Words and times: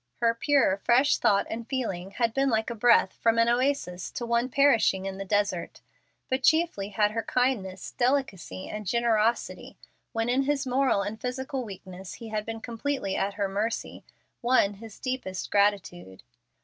Her 0.19 0.33
pure, 0.33 0.77
fresh 0.77 1.19
thought 1.19 1.45
and 1.47 1.69
feeling 1.69 2.09
had 2.09 2.33
been 2.33 2.49
like 2.49 2.71
a 2.71 2.73
breath 2.73 3.13
from 3.13 3.37
an 3.37 3.47
oasis 3.47 4.09
to 4.13 4.25
one 4.25 4.49
perishing 4.49 5.05
in 5.05 5.19
the 5.19 5.25
desert. 5.25 5.81
But 6.27 6.41
chiefly 6.41 6.89
had 6.89 7.11
her 7.11 7.21
kindness, 7.21 7.91
delicacy, 7.91 8.67
and 8.67 8.87
generosity, 8.87 9.77
when 10.11 10.27
in 10.27 10.41
his 10.41 10.65
moral 10.65 11.03
and 11.03 11.21
physical 11.21 11.63
weakness 11.63 12.13
he 12.15 12.29
had 12.29 12.47
been 12.47 12.61
completely 12.61 13.15
at 13.15 13.35
her 13.35 13.47
mercy, 13.47 14.03
won 14.41 14.73
his 14.73 14.99
deepest 14.99 15.51
gratitude. 15.51 16.23